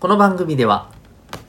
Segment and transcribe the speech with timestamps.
[0.00, 0.88] この番組では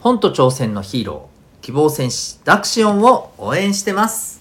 [0.01, 4.40] 本と挑戦のヒーロー希望戦士ダクシオンを応援してます。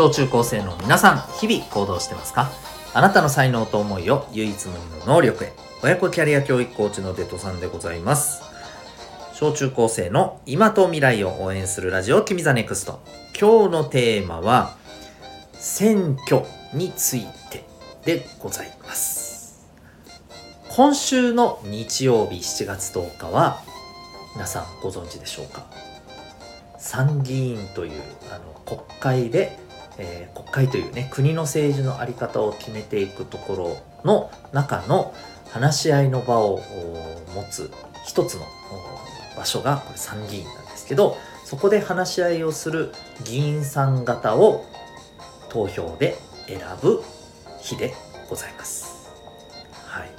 [0.00, 2.50] 小中高生の皆さん日々行動してますか？
[2.94, 5.52] あなたの才能と思いを唯一無二の能力へ
[5.82, 8.42] 親子キャリア教育コーチのデトさんでございます。
[9.34, 13.00] 小中高生の今と未来を応援するラジオ君 The Next。
[13.38, 14.74] 今日のテーマは
[15.52, 17.66] 選挙について
[18.06, 19.68] でございます。
[20.70, 23.60] 今週の日曜日7月10日は
[24.32, 25.66] 皆さんご存知でしょうか？
[26.78, 28.00] 参議院という
[28.32, 29.68] あの国会で
[29.98, 35.14] えー、国会というね国の政治の在り方を決めていくところの中の
[35.50, 36.60] 話し合いの場を
[37.34, 37.70] 持つ
[38.06, 38.46] 一つの
[39.36, 42.92] 場所がこれ参議院なんですけどそこで話し合いをする
[43.24, 44.64] 議員さん方を
[45.48, 47.02] 投票で選ぶ
[47.60, 47.92] 日で
[48.28, 49.10] ございます。
[49.86, 50.10] はい、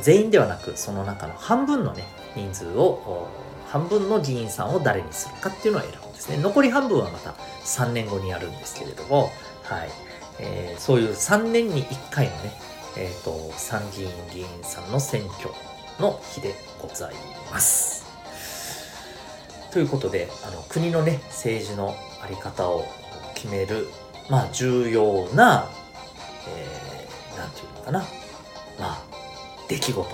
[0.00, 2.04] 全員ではなくその中の半分のね
[2.36, 3.28] 人数を
[3.66, 6.38] 半分の議員さんを誰にするかっていうのを選ぶですね。
[6.38, 7.30] 残り半分はまた
[7.64, 9.30] 3年後にやるんですけれども、
[9.62, 9.88] はい
[10.40, 12.52] えー、そういう3年に1回のね、
[12.96, 15.50] えーと、参議院議員さんの選挙
[16.00, 17.14] の日でござい
[17.50, 18.06] ます。
[19.72, 22.84] ということであの国のね政治の在り方を
[23.34, 23.86] 決める、
[24.28, 25.68] まあ、重要な、
[26.48, 28.06] えー、なんていうのかな、ま
[28.80, 29.02] あ、
[29.68, 30.08] 出来事、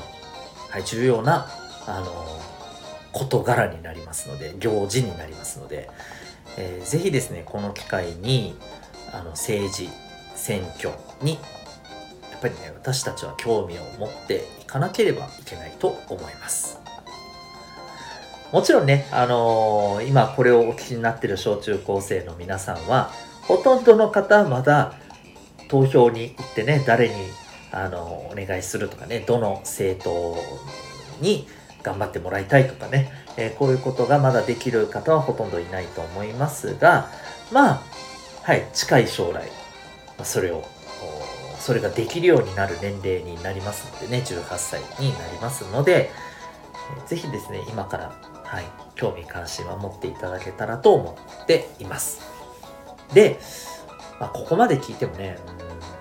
[0.68, 1.48] はい、重要な、
[1.86, 2.43] あの
[3.14, 5.88] 事柄になりますので行事になりますので、
[6.58, 8.56] えー、ぜひですねこの機会に
[9.12, 9.88] あの政治
[10.34, 10.90] 選挙
[11.22, 11.34] に
[12.30, 16.80] やっぱりね私たちは興味を持っていかなければいけないと思います。
[18.52, 23.10] もちろんね、あのー、今これをお聞きになってる小中高生の皆さんは
[23.42, 24.94] ほとんどの方はまだ
[25.68, 27.14] 投票に行ってね誰に
[27.72, 30.36] あのお願いするとかねどの政党
[31.20, 31.48] に
[31.84, 37.10] 頑張ってもらいたいとかね、えー、こういうことがまだできる方はほとんどいないと思いますが、
[37.52, 37.82] まあ、
[38.42, 39.48] はい、近い将来、
[40.24, 40.64] それを、
[41.58, 46.10] それができるようになる年齢になりますのでね、18歳になりますので、
[47.06, 48.12] ぜひですね、今から、
[48.44, 52.22] はい、興味関心は持っていただけたらと思っています。
[53.12, 53.38] で、
[54.18, 55.38] まあ、ここまで聞いてもね、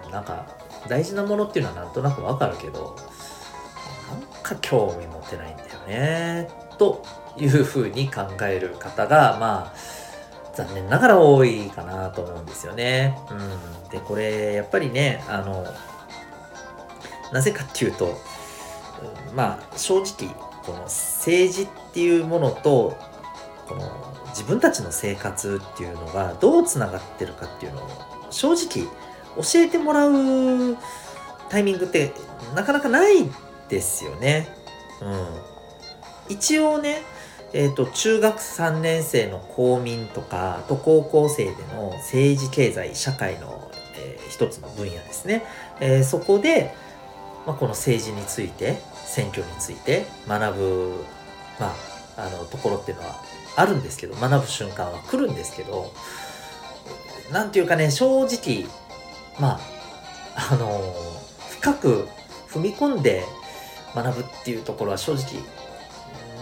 [0.05, 0.47] うん、なんか
[0.87, 2.95] 大事なものっていうのはなんとなくわかるけど、
[4.11, 7.03] なんか興味持てないんねと
[7.37, 9.73] いうふうに考える方がまあ
[10.53, 13.17] 残念ながら多いかなと思うんですよね。
[13.31, 15.65] うん、でこれやっぱりねあの
[17.31, 18.15] なぜかっていうと
[19.35, 20.33] まあ正直
[20.63, 22.95] この政治っていうものと
[23.67, 27.89] この自分たちの生活っていうのがどうつながってるかっていうのを
[28.29, 28.87] 正直
[29.35, 30.77] 教えてもらう
[31.49, 32.13] タイミングって
[32.55, 33.29] なかなかない
[33.69, 34.47] ですよね。
[35.01, 35.52] うん、
[36.29, 37.01] 一応ね、
[37.53, 45.43] えーと、中学3年生の公民とかあと高校生での政治経済社会の、えー、一つの分野ですね、
[45.79, 46.73] えー、そこで、
[47.45, 50.93] まあ、この政治について選挙について学ぶ、
[51.59, 51.67] ま
[52.17, 53.15] あ、あのところっていうのは
[53.55, 55.93] あるんですけど学ぶ瞬間は来るんですけど
[57.31, 58.65] 何て言うかね正直
[59.39, 59.59] ま
[60.35, 60.81] ああの
[61.51, 62.07] 深く
[62.49, 63.23] 踏み込んで
[63.93, 65.39] 学ぶっていうところは正直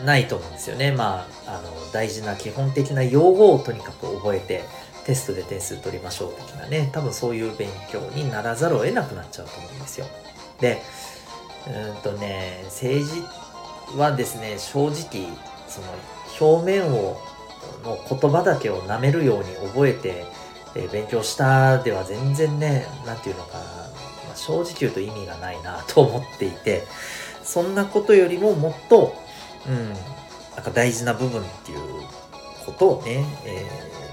[0.06, 0.92] ないと思うんですよね。
[0.92, 4.64] まあ、あの大事な基本的な用語をとにかく覚えて
[5.06, 10.06] テストで点数取りましょう的なね多分そういう勉強にならざるを得なくなっちゃうと思うんですよ。
[10.60, 10.82] で
[11.68, 13.22] うんとね政治
[13.98, 15.28] はですね正直
[15.68, 15.88] その
[16.40, 17.20] 表面を
[17.84, 20.26] の言葉だけをなめるように覚えて、
[20.76, 26.84] え勉強したでは全然ね何て言うのかな、まあ、正直言うと意味がないなと思っていて
[27.44, 29.14] そんなことよりももっと、
[29.68, 31.80] うん、なんか大事な部分っていう
[32.66, 33.66] ことをね、え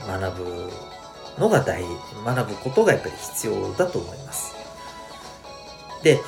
[0.04, 0.70] ー、学ぶ
[1.38, 1.82] のが大、
[2.24, 4.54] 学ぶことがやっぱり必要だと思います。
[6.02, 6.20] で、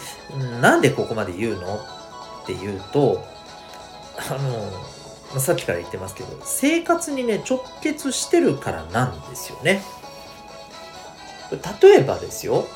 [0.61, 3.25] なんでここまで言うのっていうと、
[4.19, 4.39] あ
[5.35, 9.83] の、さっきから言ってますけど、生活にね、直結してるからなんですよね。
[11.81, 12.67] 例えばですよ、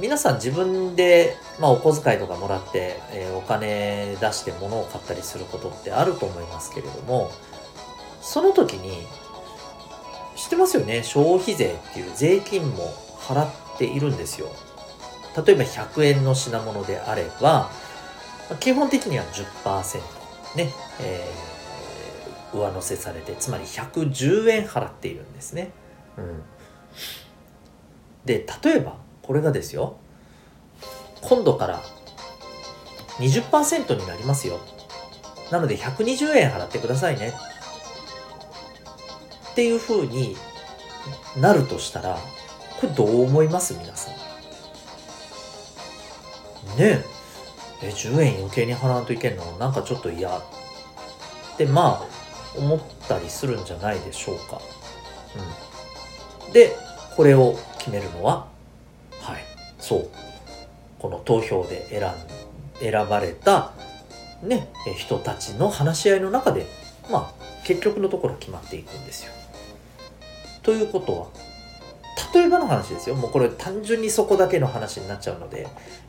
[0.00, 7.30] 皆さん自分で、まあ、お小遣いとかもらって、えー、お金出して物を買ったりすることってあると思いますけれども
[8.20, 9.06] その時に
[10.36, 11.02] 知ってますよね？
[11.02, 14.48] 消費税っていう税金も払っているんですよ。
[15.44, 17.70] 例えば100円の品物であれば
[18.60, 19.98] 基本的には10%
[20.56, 25.72] ね、えー、上乗せされてつまり110円払っているんですね。
[26.16, 26.42] うん、
[28.24, 29.96] で例えばこれがですよ
[31.20, 31.80] 今度から
[33.18, 34.58] 20%になりますよ。
[35.50, 37.32] なので120円払ってくださいね。
[39.52, 40.36] っていうふうに
[41.36, 42.18] なるとしたら
[42.80, 43.74] これどう思います？
[43.74, 44.14] 皆さん。
[46.78, 47.02] ね
[47.82, 47.90] え。
[47.90, 49.44] 10円余計に払わんといけんの？
[49.58, 50.30] なんかちょっと嫌。
[50.38, 50.42] っ
[51.56, 54.60] てまあ思ったりするんじゃないでしょうか。
[56.46, 56.76] うん、で
[57.16, 58.46] これを決めるのは
[59.88, 60.08] そう
[60.98, 62.12] この投票で選ん
[62.78, 63.72] 選ばれた、
[64.42, 64.68] ね、
[64.98, 66.66] 人たちの話し合いの中で
[67.10, 69.32] まあ結局のところ決まっていくんですよ。
[70.62, 71.28] ということは
[72.34, 75.66] 例えばの話ですよもうこれ単純にそこだけの話になっちゃうので、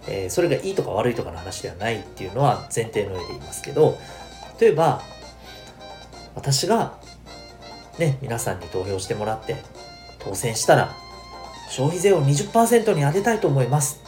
[0.07, 3.97] えー、それがいいとか悪いとかの話ではないっていうのは前提の上で言いますけど
[4.59, 5.01] 例えば
[6.35, 6.97] 私が
[7.99, 9.55] ね皆さんに投票してもらって
[10.19, 10.93] 当選したら
[11.69, 14.01] 消費税を20%に上げたいと思います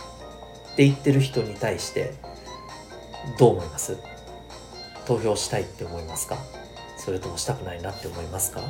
[0.73, 2.13] って言ってる人に対して
[3.37, 3.97] どう思います？
[5.05, 6.37] 投票したいって思いますか？
[6.97, 8.61] それともしたくないなって思いますか？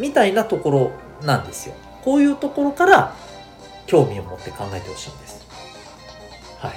[0.00, 0.92] みたいなところ
[1.26, 1.74] なんですよ。
[2.04, 3.14] こういうところから
[3.86, 5.46] 興味を持って考えてほしいんです。
[6.58, 6.72] はい。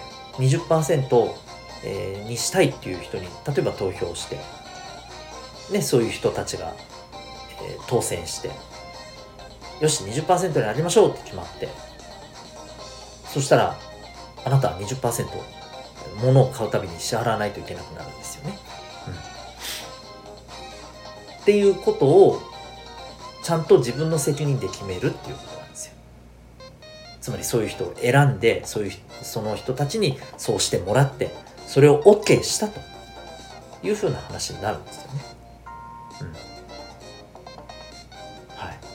[0.47, 1.33] 20%、
[1.83, 4.37] え、にしたいっていう人に例えば投票して、
[5.71, 6.73] ね、そういう人たちが、
[7.61, 8.51] え、当選して
[9.79, 11.69] よし20%になりましょうって決まって
[13.25, 13.77] そしたら
[14.45, 15.27] あなたは20%
[16.21, 18.57] 物を買うたびに支払わないといけなくなるんですよね。
[19.07, 19.13] うん、
[21.41, 22.41] っていうことを
[23.43, 25.93] ちゃんと自分の責任で決めるっていうことなんですよ。
[27.21, 28.91] つまりそういう人を選んでそういう
[29.21, 31.33] その人たちにそうしてもらって
[31.67, 32.79] それを OK したと
[33.83, 35.21] いうふうな話になるんですよね。
[36.21, 36.41] うんはい、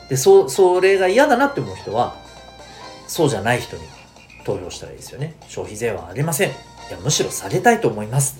[0.08, 2.16] でそそれが嫌だなって思う人は
[3.06, 3.82] そうじゃない人に
[4.44, 5.34] 投票したらいいですよね。
[5.48, 6.50] 消費税は上げません。
[6.50, 6.52] い
[6.90, 8.38] や、むしろ下げたいと思います。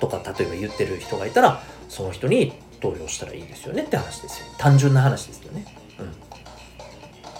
[0.00, 4.46] とか、例えば言ってる人がいたら、その人に投票したらいいですよねって話ですよ。
[4.58, 5.66] 単純な話ですよね。
[5.98, 6.12] うん。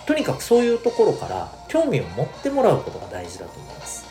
[0.06, 4.04] とにかくそういうところから興味を持ってもらうことが大事だと思います。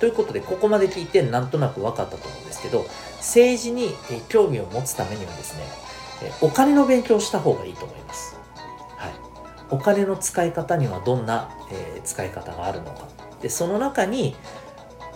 [0.00, 2.86] ということで、ここまで聞いてなんとなく分かったと思うんですけど、
[3.18, 3.94] 政治に
[4.28, 5.64] 興味を持つためにはですね、
[6.40, 8.36] お金の勉強をした方がいいと思います。
[8.96, 9.12] はい。
[9.70, 13.08] お金の使い方にはどんな、えー、使い方があるのか。
[13.40, 14.36] でその中に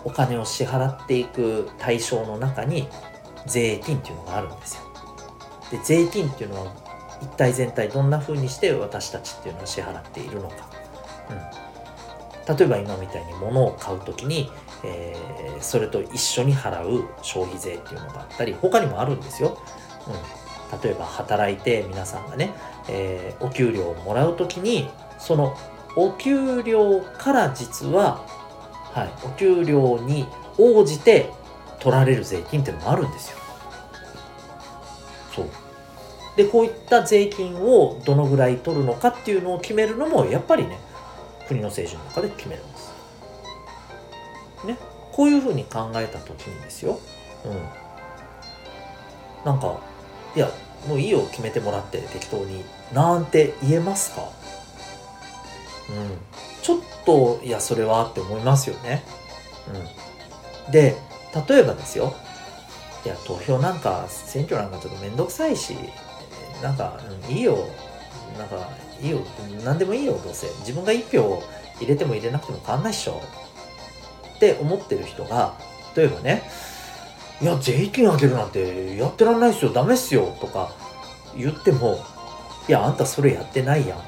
[0.03, 2.87] お金を支払っていく対象の中に
[3.45, 4.81] 税金っていうのがあるんですよ。
[5.71, 6.73] で税金っていうのは
[7.21, 10.69] 一体全体どんな風にして私たちっていうのを支払っているのか、
[12.47, 14.51] うん、例えば今みたいに物を買う時に、
[14.83, 19.57] えー、それと一緒に払う消費税っていうのがあったり他にもあるんですよ、
[20.07, 20.13] うん。
[20.83, 22.53] 例えば働いて皆さんがね、
[22.89, 24.89] えー、お給料をもらう時に
[25.19, 25.55] その
[25.95, 28.25] お給料から実は、
[28.93, 30.25] はい、お給料に
[30.57, 31.31] 応じて
[31.79, 33.37] 取られる税金っていうのもあるんですよ。
[35.33, 35.49] そう。
[36.35, 40.79] で、こういった税金をどのぐらい取るのかっていうのを決めるのも、やっぱりね、
[41.47, 42.93] 国の政治の中で決めるんです。
[44.65, 44.77] ね。
[45.11, 46.99] こういうふうに考えた時にですよ。
[47.45, 49.45] うん。
[49.45, 49.79] なんか、
[50.35, 50.51] いや、
[50.87, 52.63] もういいよ、決めてもらって適当に。
[52.93, 54.29] なんて言えますか？
[55.89, 56.17] うん。
[56.61, 59.03] ちょっと、いや、それはって思いますよね。
[60.65, 60.71] うん。
[60.71, 60.95] で、
[61.47, 62.13] 例えばですよ。
[63.05, 65.75] いや、投票なんか、選挙なんかちょっとめんどくさいし、
[66.61, 67.67] なんか、うん、いいよ。
[68.37, 68.69] なんか、
[69.01, 69.19] いいよ。
[69.63, 70.47] 何でもいいよ、どうせ。
[70.59, 71.41] 自分が1票
[71.79, 73.21] 入れても入れなくても変わんないっしょ。
[74.35, 75.53] って思ってる人が、
[75.95, 76.43] 例えばね、
[77.41, 80.71] いや、税金上げるなんてやってらんないっすよ、ダメっすよ、とか
[81.37, 81.99] 言っても、
[82.67, 83.99] いや、あんたそれやってないやん。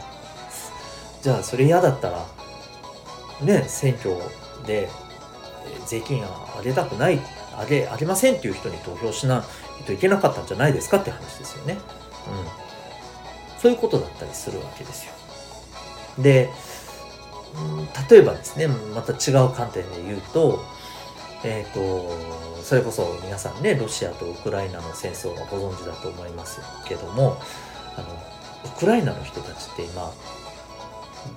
[1.22, 2.26] じゃあ、それ嫌だったら、
[3.42, 4.16] ね、選挙
[4.66, 4.90] で
[5.86, 6.24] 税金
[6.58, 7.20] 上げたくない、
[7.60, 9.46] 上げ、上げませんっていう人に投票しな
[9.80, 11.78] いといけなかったんじゃないですかって話ですよね。
[12.28, 13.60] うん。
[13.60, 15.14] そういうことだったりするわけですよ。
[16.20, 16.50] で、
[18.10, 20.64] 例えばですね、また違う観点で言うと、
[21.44, 27.38] えっ、ー、と、それこそ皆さんね、ロシアとウクライナの戦争はご存知だと思いますけども、
[27.96, 28.08] あの、
[28.66, 30.12] ウクライナの人たちって今、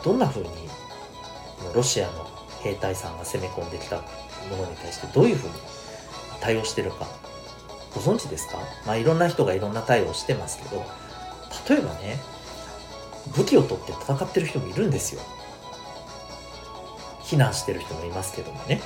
[0.03, 0.49] どんな風に
[1.75, 2.27] ロシアの
[2.63, 4.03] 兵隊さんが攻め込んできたも
[4.57, 5.55] のに対してどういう風に
[6.41, 7.07] 対応してるか
[7.95, 8.59] ご存知ですか？
[8.87, 10.85] まあいろんな人がいろんな対応してますけど、
[11.69, 12.19] 例えばね、
[13.37, 15.21] 武器を取って戦ってる人もいるんですよ。
[17.23, 18.81] 避難してる人もいますけどもね。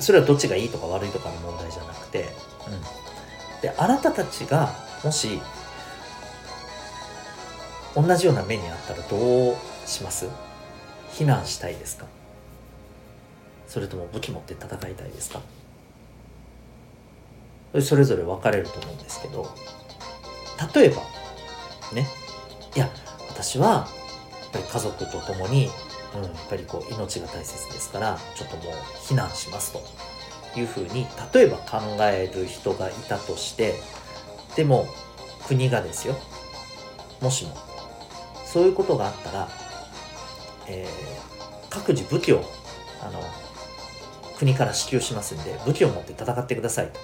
[0.00, 2.30] それはどっちがいいとか悪いとかの問題じゃなくて、
[2.66, 5.40] うん、であなたたちがもし
[7.94, 9.56] 同じような目にあったらどう
[9.86, 10.28] します？
[11.12, 12.06] 避難したいですか？
[13.68, 15.40] それとも武器持って戦いたいですか？
[17.80, 19.48] それぞれ分かれると思うんですけど
[20.74, 21.02] 例えば
[21.94, 22.06] ね
[22.74, 22.90] いや
[23.28, 23.86] 私はや
[24.48, 25.70] っぱり家族と共に、
[26.16, 28.74] うん、やっぱりこう命が大切ですからちょっともう
[29.06, 29.80] 避難しますと
[30.58, 33.74] いうふうに例えば考える人がいたとして
[34.56, 34.86] でも
[35.46, 36.16] 国がですよ
[37.20, 37.56] もしも
[38.44, 39.48] そういうことがあったら、
[40.68, 40.88] えー、
[41.70, 42.44] 各自武器を
[43.00, 43.22] あの
[44.36, 47.00] 国から支給しますんで武器を持って戦ってくださいと。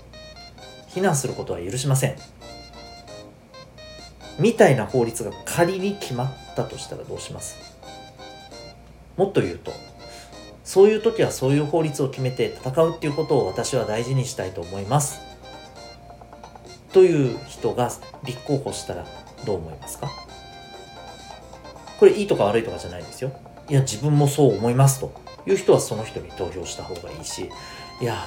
[0.89, 2.17] 避難することは許しません。
[4.39, 7.68] みたいな法律が仮に決まったとしたらどうします？
[9.19, 9.73] もっと言うと
[10.65, 15.21] そういう時はそういう法律を決めて戦うっていうことを私は大事にしたいと思います。
[16.93, 17.91] という人が
[18.25, 19.07] 立候補したら
[19.45, 20.11] どう思いますか？
[21.99, 23.33] これいいとか悪いとかじゃないですよ。
[23.69, 25.13] いや自分もそう思いますと。
[25.47, 27.51] いう人はその人に投票した方がいいし
[28.03, 28.27] いや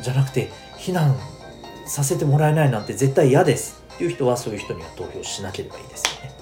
[0.00, 1.14] じゃなくて避難
[1.86, 3.82] させてもらえないなんて絶対嫌です。
[3.94, 6.32] っていう人はそういう人には投票しなければいいですよね。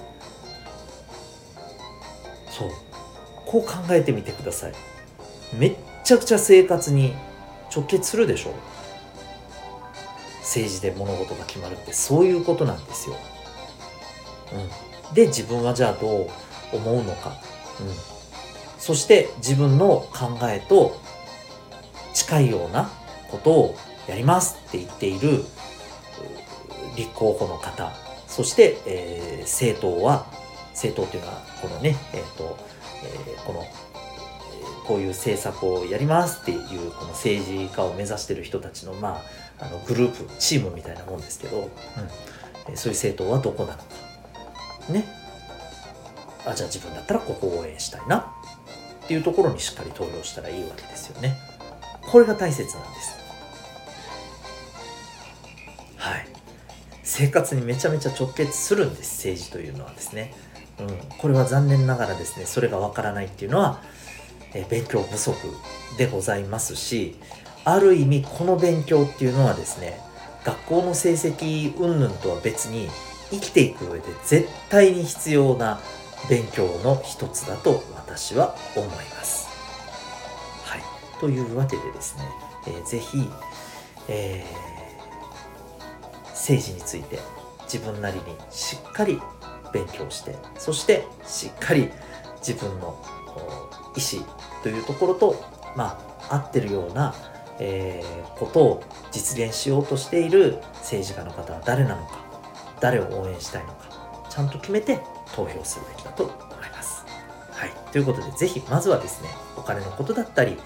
[2.49, 2.69] そう。
[3.53, 4.73] こう考えてみてください。
[5.55, 7.13] めっちゃくちゃ生活に
[7.73, 8.53] 直結するでしょ。
[10.41, 13.15] 政治で物事が決まるってそういうことなんですよ、
[15.09, 16.29] うん、で自分はじゃあどう
[16.75, 17.29] 思うのか、
[17.79, 17.87] うん、
[18.77, 20.99] そして自分の考えと
[22.13, 22.91] 近いような
[23.31, 23.75] ことを
[24.07, 25.45] やりますって言っている
[26.97, 27.91] 立候補の方。
[28.27, 30.25] そして、えー、政党は
[30.71, 32.72] 政党というのはこのね、えーと
[33.05, 39.21] えー、この、えー、こういう政策をやりますっていうこの政治家を目指してる人たちの,、ま
[39.59, 41.67] あ、あのグループチームみたいなもんですけど、うん。
[42.69, 43.83] えー、そういう政党はどこなのか。
[44.89, 45.05] ね。
[46.45, 48.17] あじゃあ自分だったらここを応援したいな
[49.03, 51.37] っていうところにしっかり投票したらいいわけですよね。
[52.01, 53.17] これが大切なんです。
[55.97, 56.27] はい。
[57.03, 60.33] 生活にめちゃめちゃ直結するんです政治というのはですね、
[60.79, 60.87] うん、
[61.17, 63.81] これは残念ながらですねそれがわからないっていうのは、
[64.53, 65.37] え勉強不足
[65.97, 67.15] でございますし
[67.65, 69.99] ある意味この勉強っていうのはですね
[70.43, 72.89] 学校の成績云々とは別に
[73.31, 75.79] 生きていく上で絶対に必要な
[76.29, 79.47] 勉強の一つだと私は思います。
[80.63, 80.81] はい。
[81.19, 82.23] というわけでですね、
[82.67, 83.29] えー、ぜひ、
[84.07, 87.19] えー、政治について
[87.63, 89.19] 自分なりにしっかり
[89.73, 91.89] 勉強してそしてしっかり
[92.37, 92.97] 自分の
[93.97, 94.25] 意思
[94.61, 95.43] というところと
[95.75, 95.99] ま
[96.29, 97.13] あ合ってるような、
[97.59, 102.23] えー、ことを実現しようとしている政治家の方は誰なのか
[102.79, 104.99] 誰を応援したいのかちゃんと決めて
[105.35, 106.35] 投票するべきだと思い
[106.71, 107.05] ます。
[107.51, 110.57] はい、ということで是非まずはですねお金のことだったり、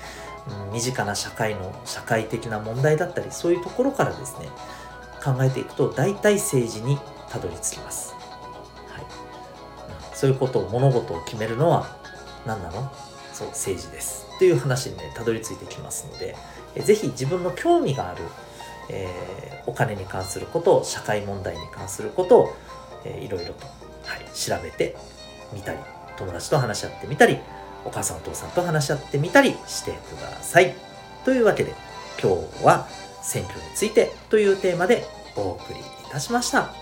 [0.67, 4.49] うん、身近な社会の社会的な問題だったりそういうところからですね
[5.23, 6.97] 考えていくと大体政治に
[7.29, 8.16] たどり着きます。
[10.17, 11.95] そういうことを物事を決めるのは
[12.45, 12.91] 何なの？
[13.33, 13.47] そう。
[13.49, 14.25] 政治です。
[14.39, 16.35] という話にねたどり着いてきますので、
[16.75, 18.23] えぜひ自分の興味がある、
[18.89, 22.55] えー、お金に関すること社会問題に関することを、
[23.05, 23.67] えー、いろいろと
[24.07, 24.95] はい、調べて
[25.53, 25.79] みたり
[26.17, 27.39] 友達と話し合ってみたり
[27.83, 30.73] お母さんお父さんと話し合ってみたりしてください。
[31.25, 31.75] というわけで
[32.21, 32.87] 今日は
[33.21, 35.05] 選挙についてというテーマで
[35.35, 36.73] お送りいたしました。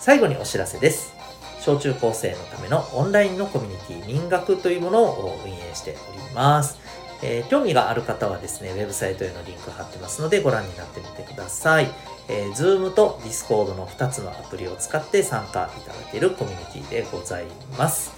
[0.00, 1.19] 最後にお知らせです
[1.60, 6.78] 小中高生のためのオンラインのコミュニティ民学というものを運営しております
[7.22, 11.88] えー、興味がある方はですね、ウェブサイトへのリンク貼ってますのでご覧になってみてください。
[12.28, 17.44] えー、Zoom と Discord の2つのアプリを使って参加いただけるコミュニティでござい
[17.76, 18.12] ます。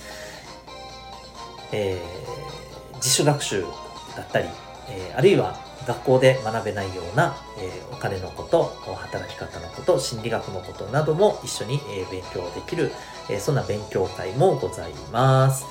[1.73, 3.63] えー、自主学習
[4.17, 4.49] だったり、
[4.91, 12.93] えー、あるいは学校で学べないような、え、お金のこと、働き方のこと、心理学のことなども一緒に、え勉強できる、
[13.29, 15.65] えそんな勉強会もございます。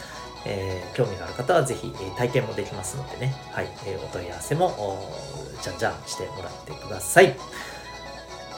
[0.46, 5.00] え、興味がある方はぜひ、え、体験もできますのでね、はい、え、お問い合わせも
[5.62, 7.38] じゃんじゃんしてもらってください。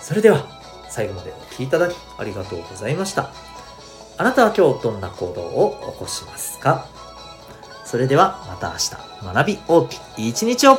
[0.02, 0.48] それでは、
[0.90, 3.32] 最後までお聴きいただきありがとうございました。
[4.18, 6.86] あなたは今日どんな行動を起こしますか？
[7.84, 10.78] それではまた明日、学び大きい一日を